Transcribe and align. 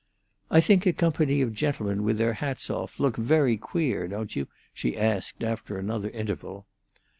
"I 0.49 0.61
think 0.61 0.87
a 0.87 0.93
company 0.93 1.41
of 1.41 1.53
gentlemen 1.53 2.01
with 2.01 2.17
their 2.17 2.33
hats 2.33 2.71
off 2.71 2.99
look 2.99 3.17
very 3.17 3.55
queer, 3.55 4.07
don't 4.07 4.35
you?" 4.35 4.47
she 4.73 4.97
asked, 4.97 5.43
after 5.43 5.77
another 5.77 6.09
interval. 6.09 6.65